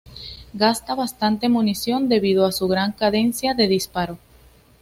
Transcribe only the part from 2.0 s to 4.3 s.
debido a su gran cadencia de disparo.